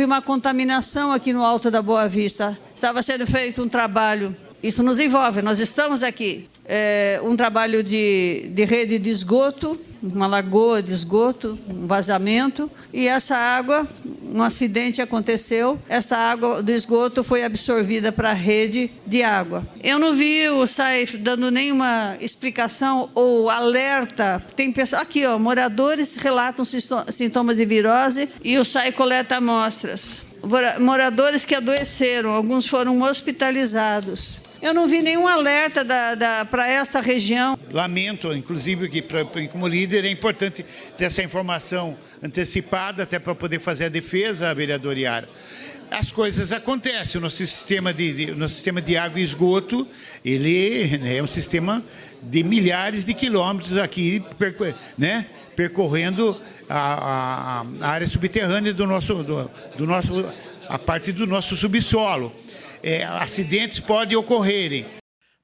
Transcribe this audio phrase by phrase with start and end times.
[0.00, 2.58] houve uma contaminação aqui no Alto da Boa Vista.
[2.74, 4.34] Estava sendo feito um trabalho.
[4.62, 6.48] Isso nos envolve, nós estamos aqui.
[6.64, 13.06] É, um trabalho de, de rede de esgoto uma lagoa de esgoto, um vazamento, e
[13.06, 13.86] essa água,
[14.32, 19.66] um acidente aconteceu, esta água do esgoto foi absorvida para a rede de água.
[19.82, 24.42] Eu não vi o SAI dando nenhuma explicação ou alerta.
[24.54, 30.22] Tem pessoas aqui, ó, moradores relatam sintomas de virose e o SAI coleta amostras.
[30.78, 34.49] Moradores que adoeceram, alguns foram hospitalizados.
[34.62, 35.86] Eu não vi nenhum alerta
[36.50, 37.58] para esta região.
[37.72, 40.64] Lamento, inclusive, que pra, como líder é importante
[40.98, 45.28] ter essa informação antecipada, até para poder fazer a defesa, vereador Iara.
[45.90, 47.18] As coisas acontecem.
[47.18, 49.88] O nosso sistema de, de, nosso sistema de água e esgoto,
[50.22, 51.82] ele né, é um sistema
[52.22, 54.22] de milhares de quilômetros aqui,
[54.98, 55.24] né,
[55.56, 60.26] percorrendo a, a, a área subterrânea do nosso, do, do nosso,
[60.68, 62.30] a parte do nosso subsolo
[62.82, 64.84] é, acidentes podem ocorrerem.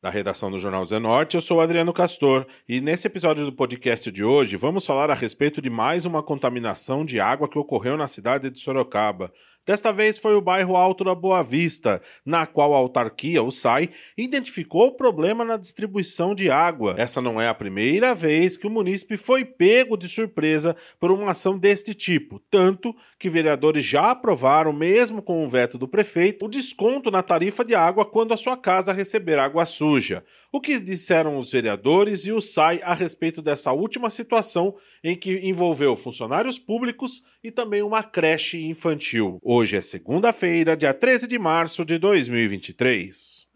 [0.02, 4.22] Da redação do Jornal Zenorte, eu sou Adriano Castor e nesse episódio do podcast de
[4.22, 8.50] hoje vamos falar a respeito de mais uma contaminação de água que ocorreu na cidade
[8.50, 9.32] de Sorocaba.
[9.66, 13.90] Desta vez foi o bairro Alto da Boa Vista, na qual a autarquia, o SAI,
[14.16, 16.94] identificou o problema na distribuição de água.
[16.96, 21.32] Essa não é a primeira vez que o munícipe foi pego de surpresa por uma
[21.32, 26.48] ação deste tipo, tanto que vereadores já aprovaram, mesmo com o veto do prefeito, o
[26.48, 30.22] desconto na tarifa de água quando a sua casa receber água suja.
[30.56, 35.38] O que disseram os vereadores e o SAI a respeito dessa última situação em que
[35.46, 39.38] envolveu funcionários públicos e também uma creche infantil.
[39.42, 43.46] Hoje é segunda-feira, dia 13 de março de 2023.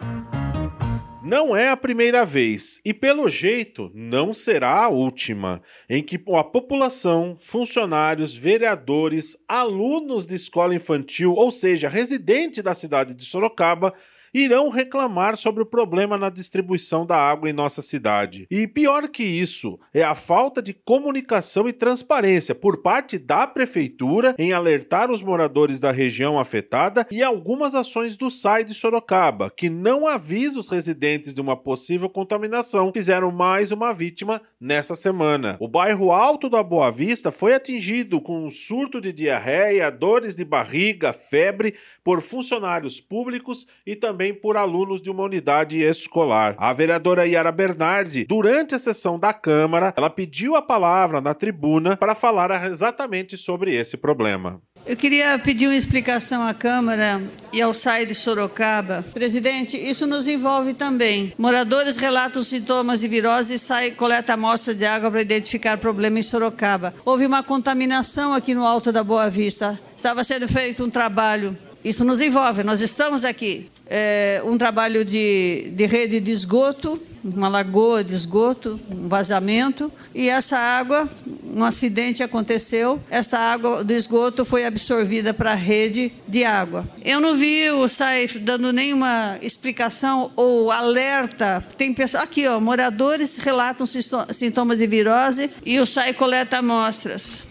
[1.24, 6.44] Não é a primeira vez e, pelo jeito, não será a última em que a
[6.44, 13.94] população, funcionários, vereadores, alunos de escola infantil, ou seja, residentes da cidade de Sorocaba,
[14.32, 18.46] irão reclamar sobre o problema na distribuição da água em nossa cidade.
[18.50, 24.34] E pior que isso, é a falta de comunicação e transparência por parte da prefeitura
[24.38, 29.68] em alertar os moradores da região afetada e algumas ações do SAI de Sorocaba, que
[29.68, 35.56] não avisa os residentes de uma possível contaminação, fizeram mais uma vítima nessa semana.
[35.60, 40.44] O bairro Alto da Boa Vista foi atingido com um surto de diarreia, dores de
[40.44, 41.74] barriga, febre
[42.04, 46.54] por funcionários públicos e também também por alunos de uma unidade escolar.
[46.58, 51.96] A vereadora Yara Bernardi, durante a sessão da Câmara, ela pediu a palavra na tribuna
[51.96, 54.60] para falar exatamente sobre esse problema.
[54.86, 59.02] Eu queria pedir uma explicação à Câmara e ao SAI de Sorocaba.
[59.14, 61.32] Presidente, isso nos envolve também.
[61.38, 66.22] Moradores relatam sintomas de virose e SAI coleta amostra de água para identificar problema em
[66.22, 66.92] Sorocaba.
[67.06, 69.80] Houve uma contaminação aqui no Alto da Boa Vista.
[69.96, 73.70] Estava sendo feito um trabalho isso nos envolve, nós estamos aqui.
[73.86, 80.28] É, um trabalho de, de rede de esgoto, uma lagoa de esgoto, um vazamento, e
[80.28, 81.08] essa água,
[81.44, 86.84] um acidente aconteceu, esta água do esgoto foi absorvida para a rede de água.
[87.02, 91.64] Eu não vi o SAI dando nenhuma explicação ou alerta.
[91.76, 97.42] Tem pessoas, aqui, ó, moradores relatam sintomas de virose e o SAI coleta amostras.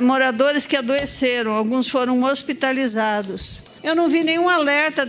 [0.00, 3.69] Moradores que adoeceram, alguns foram hospitalizados.
[3.82, 5.06] Eu não vi nenhum alerta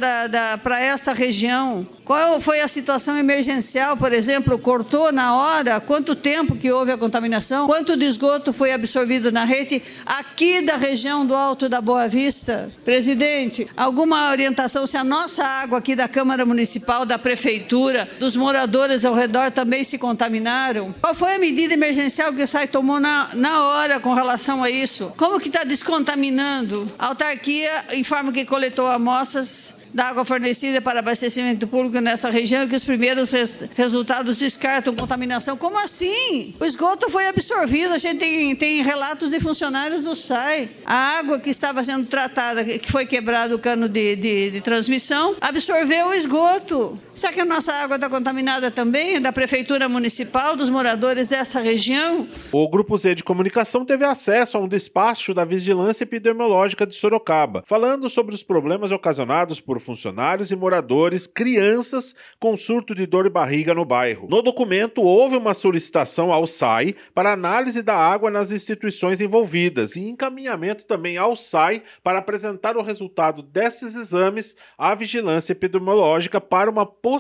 [0.64, 1.86] para esta região.
[2.04, 4.58] Qual foi a situação emergencial, por exemplo?
[4.58, 5.80] Cortou na hora?
[5.80, 7.68] Quanto tempo que houve a contaminação?
[7.68, 12.70] Quanto de esgoto foi absorvido na rede aqui da região do Alto da Boa Vista?
[12.84, 19.06] Presidente, alguma orientação se a nossa água aqui da Câmara Municipal, da Prefeitura, dos moradores
[19.06, 20.94] ao redor também se contaminaram?
[21.00, 24.70] Qual foi a medida emergencial que o SAI tomou na, na hora com relação a
[24.70, 25.14] isso?
[25.16, 26.92] Como que está descontaminando?
[27.00, 32.68] A autarquia informa que coletou amostras da água fornecida para abastecimento público nessa região e
[32.68, 35.58] que os primeiros res resultados descartam contaminação.
[35.58, 36.56] Como assim?
[36.60, 37.94] O esgoto foi absorvido.
[37.94, 40.70] A gente tem, tem relatos de funcionários do SAI.
[40.86, 45.36] A água que estava sendo tratada, que foi quebrado o cano de, de, de transmissão,
[45.42, 46.98] absorveu o esgoto.
[47.22, 49.22] Será que a nossa água está contaminada também?
[49.22, 52.28] Da Prefeitura Municipal, dos moradores dessa região?
[52.52, 57.62] O Grupo Z de Comunicação teve acesso a um despacho da Vigilância Epidemiológica de Sorocaba,
[57.68, 63.30] falando sobre os problemas ocasionados por funcionários e moradores, crianças com surto de dor de
[63.30, 64.28] barriga no bairro.
[64.28, 70.10] No documento, houve uma solicitação ao SAI para análise da água nas instituições envolvidas e
[70.10, 76.84] encaminhamento também ao SAI para apresentar o resultado desses exames à vigilância epidemiológica para uma
[76.84, 77.11] possibilidade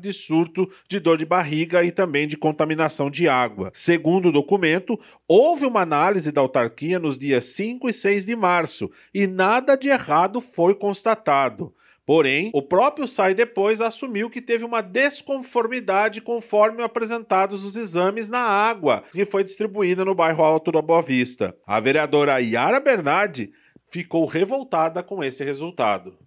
[0.00, 3.70] de surto de dor de barriga e também de contaminação de água.
[3.74, 4.98] Segundo o documento,
[5.28, 9.88] houve uma análise da autarquia nos dias 5 e 6 de março e nada de
[9.88, 11.74] errado foi constatado.
[12.04, 18.40] Porém, o próprio SAI depois assumiu que teve uma desconformidade conforme apresentados os exames na
[18.40, 21.56] água que foi distribuída no bairro Alto da Boa Vista.
[21.64, 23.52] A vereadora Yara Bernardi
[23.88, 26.18] ficou revoltada com esse resultado.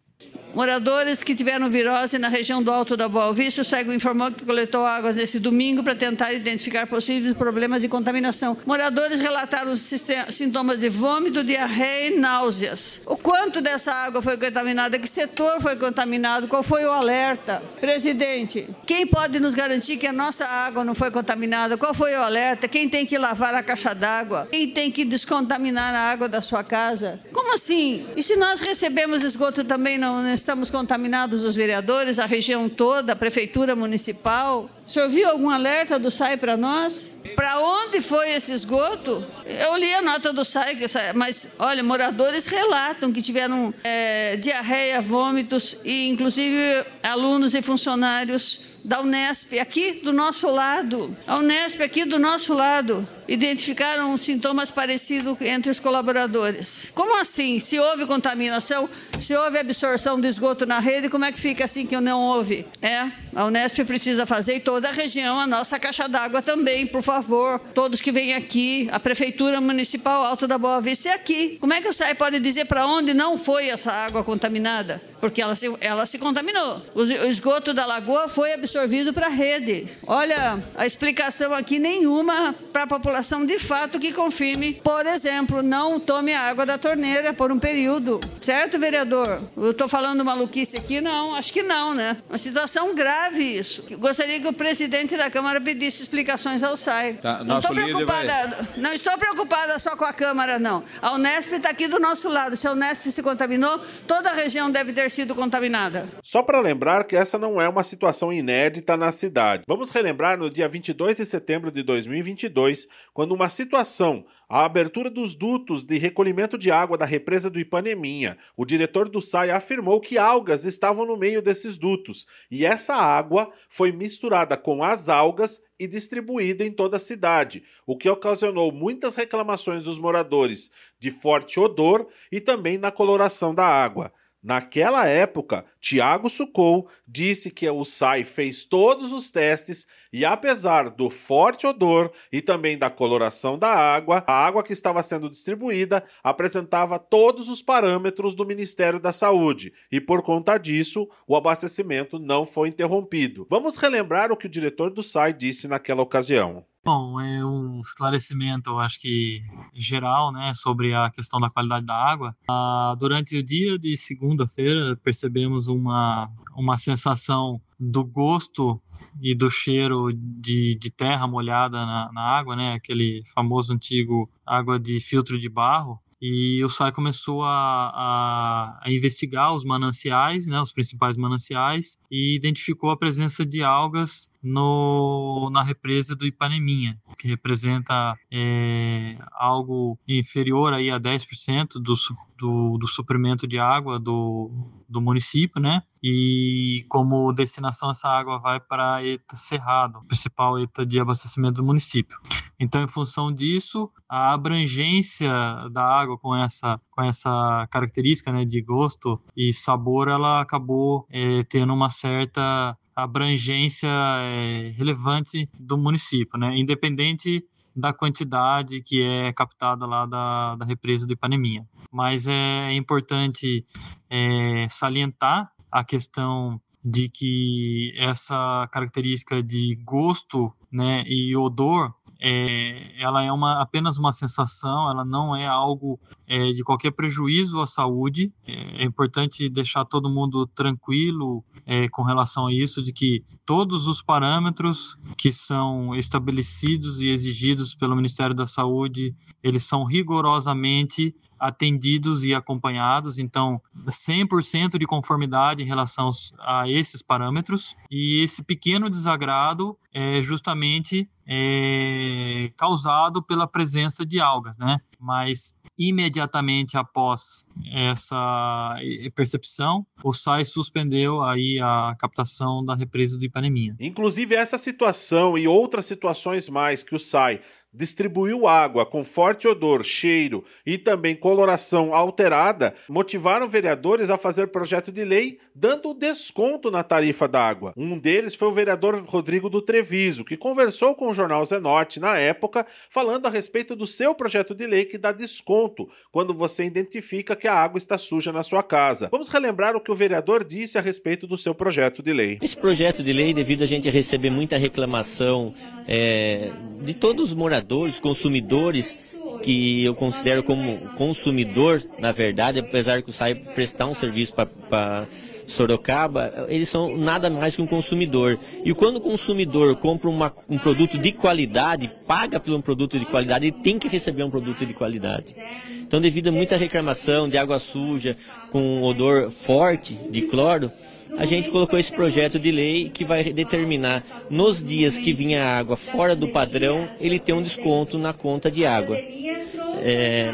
[0.56, 4.46] Moradores que tiveram virose na região do Alto da Boa Vista, o SEGO informou que
[4.46, 8.58] coletou águas nesse domingo para tentar identificar possíveis problemas de contaminação.
[8.66, 13.02] Moradores relataram sintomas de vômito, diarreia e náuseas.
[13.06, 14.98] O quanto dessa água foi contaminada?
[14.98, 16.48] Que setor foi contaminado?
[16.48, 17.62] Qual foi o alerta?
[17.82, 21.78] Presidente, quem pode nos garantir que a nossa água não foi contaminada?
[21.78, 22.66] Qual foi o alerta?
[22.66, 24.48] Quem tem que lavar a caixa d'água?
[24.50, 27.20] Quem tem que descontaminar a água da sua casa?
[27.34, 28.06] Como assim?
[28.16, 29.98] E se nós recebemos esgoto também
[30.34, 34.70] estamos contaminados os vereadores, a região toda, a prefeitura municipal.
[34.88, 37.12] O senhor viu algum alerta do SAI para nós?
[37.36, 39.24] Para onde foi esse esgoto?
[39.46, 40.78] Eu li a nota do SAI,
[41.14, 49.02] mas olha, moradores relatam que tiveram é, diarreia, vômitos e inclusive alunos e funcionários da
[49.02, 51.18] Unesp, aqui do nosso lado.
[51.26, 56.92] A Unesp, aqui do nosso lado, identificaram sintomas parecidos entre os colaboradores.
[56.94, 57.60] Como assim?
[57.60, 58.90] Se houve contaminação,
[59.20, 62.66] se houve absorção do esgoto na rede, como é que fica assim que não houve?
[62.82, 67.02] É, a Unesp precisa fazer e toda a região, a nossa caixa d'água também, por
[67.02, 67.60] favor.
[67.74, 71.58] Todos que vêm aqui, a Prefeitura Municipal Alto da Boa Vista é aqui.
[71.60, 75.02] Como é que o SAI pode dizer para onde não foi essa água contaminada?
[75.20, 76.82] Porque ela se, ela se contaminou.
[76.94, 79.88] O esgoto da lagoa foi absorvido para a rede.
[80.06, 83.15] Olha, a explicação aqui nenhuma para a população
[83.46, 88.20] de fato que confirme, por exemplo, não tome a água da torneira por um período.
[88.40, 89.42] Certo, vereador?
[89.56, 91.02] Eu estou falando maluquice aqui?
[91.02, 92.18] Não, acho que não, né?
[92.30, 93.86] Uma situação grave isso.
[93.98, 97.14] Gostaria que o presidente da Câmara pedisse explicações ao SAI.
[97.14, 98.68] Tá, não estou preocupada, vai...
[98.78, 100.84] não estou preocupada só com a Câmara, não.
[101.02, 102.56] A Unesp está aqui do nosso lado.
[102.56, 106.08] Se a Unesp se contaminou, toda a região deve ter sido contaminada.
[106.24, 109.64] Só para lembrar que essa não é uma situação inédita inédita na cidade.
[109.68, 115.34] Vamos relembrar no dia 22 de setembro de 2022, quando uma situação a abertura dos
[115.34, 118.38] dutos de recolhimento de água da represa do Ipaneminha.
[118.58, 123.50] O diretor do SAI afirmou que algas estavam no meio desses dutos e essa água
[123.70, 129.16] foi misturada com as algas e distribuída em toda a cidade, o que ocasionou muitas
[129.16, 130.70] reclamações dos moradores
[131.00, 134.12] de forte odor e também na coloração da água.
[134.44, 141.10] Naquela época, Tiago Sucou disse que o SAI fez todos os testes e, apesar do
[141.10, 146.98] forte odor e também da coloração da água, a água que estava sendo distribuída apresentava
[146.98, 152.70] todos os parâmetros do Ministério da Saúde e, por conta disso, o abastecimento não foi
[152.70, 153.46] interrompido.
[153.50, 156.66] Vamos relembrar o que o diretor do SAI disse naquela ocasião.
[156.86, 159.42] Bom, é um esclarecimento, eu acho que
[159.74, 162.38] geral, né, sobre a questão da qualidade da água.
[162.48, 167.60] Ah, durante o dia de segunda-feira, percebemos uma, uma sensação
[167.92, 168.82] do gosto
[169.22, 174.80] e do cheiro de, de terra molhada na, na água, né, aquele famoso antigo água
[174.80, 176.00] de filtro de barro.
[176.22, 177.50] E o SAI começou a,
[177.94, 184.30] a, a, investigar os mananciais, né, os principais mananciais, e identificou a presença de algas
[184.42, 191.94] no, na represa do Ipaneminha, que representa é, algo inferior aí a 10% do,
[192.38, 194.52] do, do suprimento de água do,
[194.88, 195.82] do município, né?
[196.02, 201.64] E como destinação essa água vai para a ETA Cerrado, principal ETA de abastecimento do
[201.64, 202.18] município.
[202.60, 205.30] Então, em função disso, a abrangência
[205.72, 211.44] da água com essa, com essa característica né, de gosto e sabor, ela acabou é,
[211.44, 216.56] tendo uma certa abrangência é, relevante do município, né?
[216.58, 217.46] independente
[217.76, 221.68] da quantidade que é captada lá da, da represa do Ipaneminha.
[221.92, 223.66] Mas é importante
[224.10, 233.24] é, salientar a questão de que essa característica de gosto né, e odor é, ela
[233.24, 238.34] é uma, apenas uma sensação, ela não é algo é, de qualquer prejuízo à saúde.
[238.48, 243.88] É, é importante deixar todo mundo tranquilo é, com relação a isso, de que todos
[243.88, 252.24] os parâmetros que são estabelecidos e exigidos pelo Ministério da Saúde, eles são rigorosamente atendidos
[252.24, 259.78] e acompanhados, então 100% de conformidade em relação a esses parâmetros e esse pequeno desagrado
[259.94, 264.80] é justamente é, causado pela presença de algas, né?
[265.00, 268.76] Mas imediatamente após essa
[269.14, 273.76] percepção, o SAI suspendeu aí a captação da represa do Ipaneminha.
[273.80, 277.42] Inclusive essa situação e outras situações mais que o SAI
[277.76, 284.92] distribuiu água com forte odor, cheiro e também coloração alterada, motivaram vereadores a fazer projeto
[284.92, 287.74] de lei dando desconto na tarifa da água.
[287.78, 292.18] Um deles foi o vereador Rodrigo do Treviso, que conversou com o jornal Zenorte na
[292.18, 297.36] época, falando a respeito do seu projeto de lei que dá desconto quando você identifica
[297.36, 299.08] que a água está suja na sua casa.
[299.12, 302.38] Vamos relembrar o que o vereador disse a respeito do seu projeto de lei.
[302.42, 305.54] Esse projeto de lei, devido a gente receber muita reclamação
[305.88, 306.52] é,
[306.82, 307.65] de todos os moradores,
[308.02, 308.98] consumidores,
[309.42, 314.34] que eu considero como consumidor, na verdade, apesar que o SAI prestar um serviço
[314.70, 315.08] para
[315.48, 318.40] Sorocaba, eles são nada mais que um consumidor.
[318.64, 323.06] E quando o consumidor compra uma, um produto de qualidade, paga por um produto de
[323.06, 325.36] qualidade, ele tem que receber um produto de qualidade.
[325.82, 328.16] Então, devido a muita reclamação de água suja,
[328.52, 330.72] com odor forte de cloro,
[331.18, 335.76] a gente colocou esse projeto de lei que vai determinar nos dias que vinha água
[335.76, 338.98] fora do padrão, ele tem um desconto na conta de água.
[338.98, 340.34] É,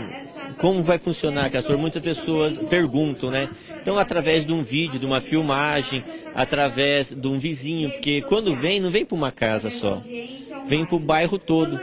[0.58, 1.78] como vai funcionar, Castor?
[1.78, 3.50] Muitas pessoas perguntam, né?
[3.82, 6.04] Então, através de um vídeo, de uma filmagem,
[6.36, 10.02] através de um vizinho, porque quando vem, não vem para uma casa só,
[10.66, 11.80] vem para o bairro todo.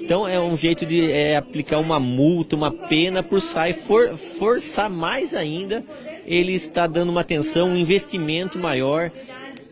[0.00, 4.88] Então é um jeito de é, aplicar uma multa, uma pena por SAI, for, forçar
[4.88, 5.84] mais ainda
[6.26, 9.10] ele está dando uma atenção, um investimento maior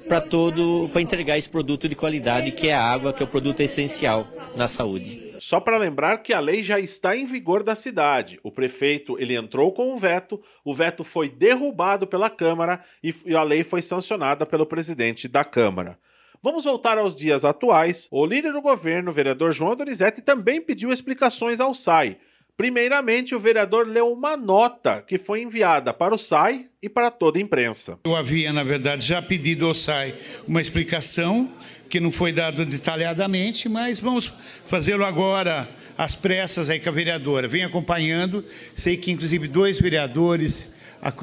[0.09, 3.29] para todo, para entregar esse produto de qualidade que é a água, que é o
[3.29, 5.35] produto essencial na saúde.
[5.41, 8.39] Só para lembrar que a lei já está em vigor da cidade.
[8.43, 13.43] O prefeito ele entrou com o veto, o veto foi derrubado pela Câmara e a
[13.43, 15.99] lei foi sancionada pelo presidente da Câmara.
[16.43, 18.07] Vamos voltar aos dias atuais.
[18.11, 22.19] O líder do governo, vereador João Donizete, também pediu explicações ao SAI
[22.57, 27.37] Primeiramente, o vereador leu uma nota que foi enviada para o SAI e para toda
[27.37, 27.99] a imprensa.
[28.05, 30.15] Eu havia, na verdade, já pedido ao SAI
[30.47, 31.51] uma explicação
[31.91, 34.33] que não foi dada detalhadamente, mas vamos
[34.69, 35.69] fazê-lo agora
[35.99, 37.49] às pressas aí com a vereadora.
[37.49, 40.77] Vem acompanhando, sei que inclusive dois vereadores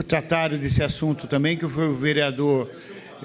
[0.06, 2.70] trataram desse assunto também, que foi o vereador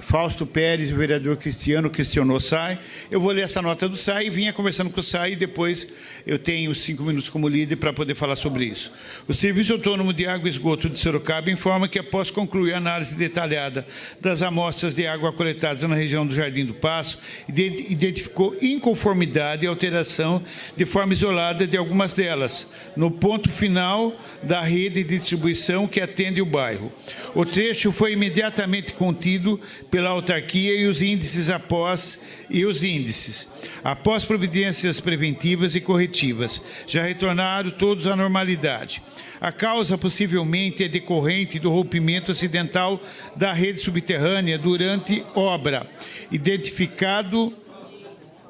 [0.00, 2.78] Fausto Pérez o vereador Cristiano questionou o SAI.
[3.10, 5.88] Eu vou ler essa nota do SAI e vinha conversando com o SAI e depois
[6.26, 8.92] eu tenho cinco minutos como líder para poder falar sobre isso.
[9.26, 13.14] O Serviço Autônomo de Água e Esgoto de Sorocaba informa que após concluir a análise
[13.14, 13.86] detalhada
[14.20, 20.42] das amostras de água coletadas na região do Jardim do Passo, identificou inconformidade e alteração
[20.76, 26.42] de forma isolada de algumas delas, no ponto final da rede de distribuição que atende
[26.42, 26.92] o bairro.
[27.34, 33.48] O trecho foi imediatamente contido pela autarquia e os índices após e os índices.
[33.82, 39.02] Após providências preventivas e corretivas, já retornaram todos à normalidade.
[39.40, 43.00] A causa possivelmente é decorrente do rompimento acidental
[43.36, 45.88] da rede subterrânea durante obra,
[46.32, 47.52] identificado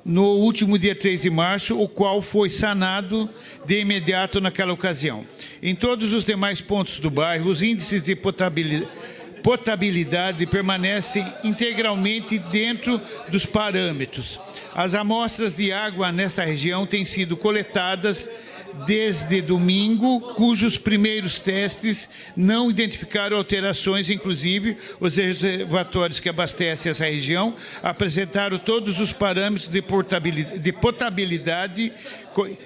[0.04, 3.28] no último dia 3 de março, o qual foi sanado
[3.66, 5.26] de imediato naquela ocasião.
[5.60, 9.06] Em todos os demais pontos do bairro, os índices de potabilidade
[9.46, 14.40] potabilidade permanecem integralmente dentro dos parâmetros.
[14.74, 18.28] As amostras de água nesta região têm sido coletadas
[18.88, 27.54] desde domingo, cujos primeiros testes não identificaram alterações, inclusive os reservatórios que abastecem essa região
[27.84, 29.80] apresentaram todos os parâmetros de,
[30.58, 31.92] de potabilidade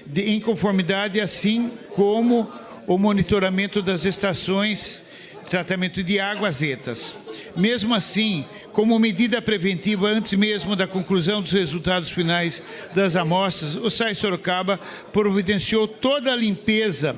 [0.06, 2.50] de, em conformidade, assim como
[2.86, 5.09] o monitoramento das estações
[5.48, 7.14] tratamento de águas etas.
[7.56, 12.62] Mesmo assim, como medida preventiva, antes mesmo da conclusão dos resultados finais
[12.94, 14.78] das amostras, o SAI Sorocaba
[15.12, 17.16] providenciou toda a limpeza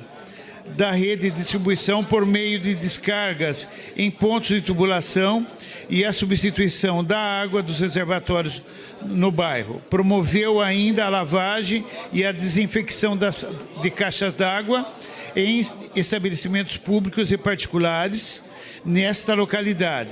[0.77, 5.45] da rede de distribuição por meio de descargas em pontos de tubulação
[5.89, 8.61] e a substituição da água dos reservatórios
[9.05, 9.81] no bairro.
[9.89, 13.45] Promoveu ainda a lavagem e a desinfecção das,
[13.81, 14.87] de caixas d'água
[15.35, 15.65] em
[15.95, 18.43] estabelecimentos públicos e particulares,
[18.85, 20.11] nesta localidade,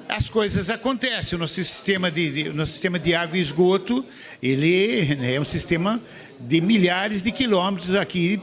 [0.07, 1.35] As coisas acontecem.
[1.37, 4.05] O nosso sistema de, nosso sistema de água e esgoto,
[4.41, 6.01] ele né, é um sistema
[6.39, 8.41] de milhares de quilômetros aqui,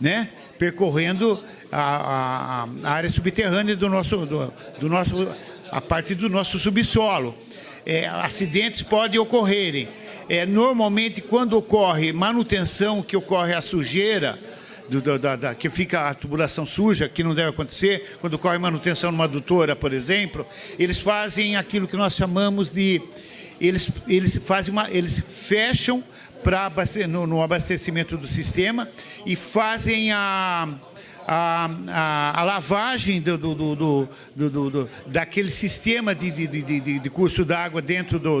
[0.00, 5.28] né, percorrendo a, a, a área subterrânea do nosso, do, do, nosso,
[5.70, 7.34] a parte do nosso subsolo.
[7.84, 9.88] É, acidentes podem ocorrerem.
[10.28, 14.38] É, normalmente, quando ocorre manutenção, que ocorre a sujeira,
[14.88, 19.12] do, da, da, que fica a tubulação suja, que não deve acontecer, quando corre manutenção
[19.12, 20.46] numa adutora, por exemplo,
[20.78, 23.00] eles fazem aquilo que nós chamamos de.
[23.60, 24.90] Eles, eles fazem uma.
[24.90, 26.02] Eles fecham
[26.42, 26.70] para
[27.08, 28.88] no, no abastecimento do sistema
[29.26, 30.68] e fazem a,
[31.26, 37.44] a, a, a, lavagem do, do, do, do, daquele sistema de, de, de, de curso
[37.44, 38.40] d'água dentro do,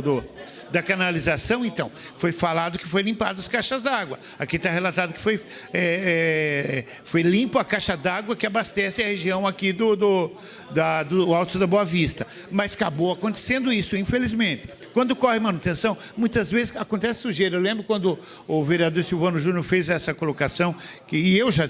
[0.70, 4.18] da canalização, então, foi falado que foi limpado as caixas d'água.
[4.38, 5.40] Aqui está relatado que foi,
[5.72, 10.32] é, é, foi limpo a caixa d'água que abastece a região aqui do, do,
[10.70, 12.26] da, do Alto da Boa Vista.
[12.50, 14.68] Mas acabou acontecendo isso, infelizmente.
[14.92, 17.56] Quando corre manutenção, muitas vezes acontece sujeira.
[17.56, 20.74] Eu lembro quando o vereador Silvano Júnior fez essa colocação,
[21.06, 21.68] que, e eu já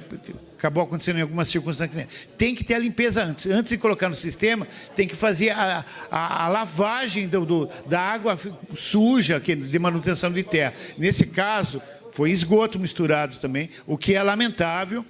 [0.57, 2.07] acabou acontecendo em algumas circunstâncias.
[2.37, 3.47] Tem que ter a limpeza antes.
[3.47, 8.00] Antes de colocar no sistema, tem que fazer a, a, a lavagem do, do, da
[8.00, 8.38] água
[8.76, 10.75] suja que, de manutenção de terra.
[10.97, 11.81] Nesse caso,
[12.12, 15.05] foi esgoto misturado também, o que é lamentável.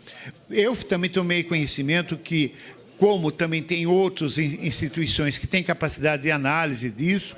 [0.50, 2.54] Eu também tomei conhecimento que,
[2.98, 7.36] como também tem outras instituições que têm capacidade de análise disso,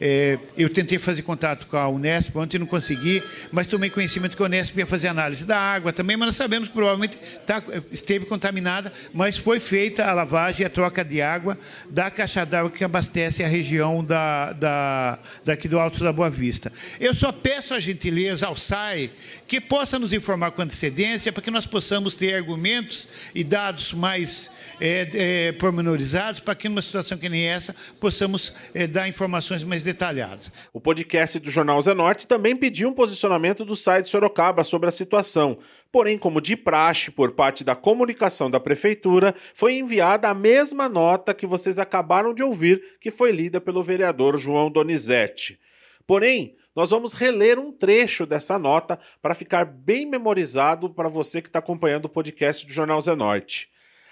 [0.00, 4.42] é, eu tentei fazer contato com a Unesp ontem não consegui, mas tomei conhecimento que
[4.42, 8.26] a Unesp ia fazer análise da água também, mas nós sabemos que provavelmente tá, esteve
[8.26, 11.56] contaminada, mas foi feita a lavagem e a troca de água
[11.88, 16.70] da caixa d'água que abastece a região da, da, daqui do Alto da Boa Vista.
[17.00, 19.10] Eu só peço a gentileza ao SAI
[19.46, 24.50] que possa nos informar com antecedência para que nós possamos ter argumentos e dados mais
[24.80, 29.85] é, é, pormenorizados para que numa situação que nem essa possamos é, dar informações mais
[29.86, 30.52] detalhadas.
[30.72, 35.58] O podcast do Jornal Zenorte também pediu um posicionamento do site Sorocaba sobre a situação.
[35.90, 41.32] Porém, como de praxe por parte da comunicação da prefeitura, foi enviada a mesma nota
[41.32, 45.58] que vocês acabaram de ouvir, que foi lida pelo vereador João Donizete.
[46.06, 51.48] Porém, nós vamos reler um trecho dessa nota para ficar bem memorizado para você que
[51.48, 53.70] está acompanhando o podcast do Jornal Zenorte.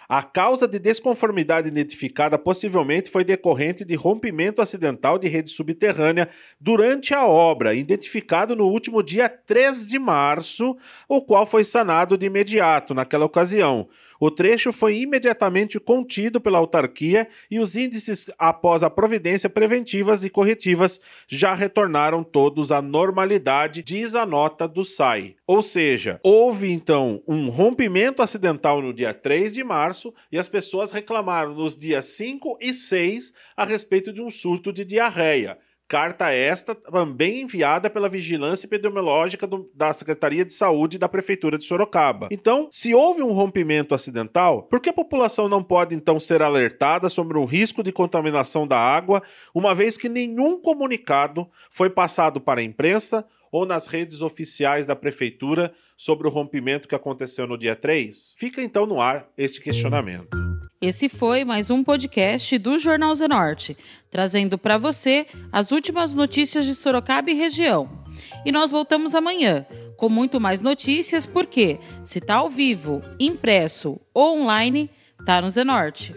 [0.09, 6.29] A causa de desconformidade identificada possivelmente foi decorrente de rompimento acidental de rede subterrânea
[6.61, 10.77] durante a obra, identificado no último dia 3 de março,
[11.09, 13.89] o qual foi sanado de imediato naquela ocasião.
[14.21, 20.31] O trecho foi imediatamente contido pela autarquia e os índices após a providência preventivas e
[20.31, 25.37] corretivas já retornaram todos à normalidade, diz a nota do SAI.
[25.47, 29.94] Ou seja, houve então um rompimento acidental no dia 3 de março
[30.31, 34.85] e as pessoas reclamaram nos dias 5 e 6 a respeito de um surto de
[34.85, 35.59] diarreia.
[35.87, 41.65] Carta esta também enviada pela Vigilância Epidemiológica do, da Secretaria de Saúde da Prefeitura de
[41.65, 42.29] Sorocaba.
[42.31, 47.11] Então, se houve um rompimento acidental, por que a população não pode então ser alertada
[47.11, 49.23] sobre um risco de contaminação da água,
[49.55, 53.25] uma vez que nenhum comunicado foi passado para a imprensa
[53.55, 58.35] ou nas redes oficiais da Prefeitura sobre o rompimento que aconteceu no dia 3?
[58.37, 60.37] Fica então no ar este questionamento.
[60.81, 63.77] Esse foi mais um podcast do Jornal Zenorte,
[64.11, 67.89] trazendo para você as últimas notícias de Sorocaba e região.
[68.45, 69.65] e nós voltamos amanhã
[69.97, 74.91] com muito mais notícias, porque se tá ao vivo, impresso ou online,
[75.25, 76.13] tá no Zenorte.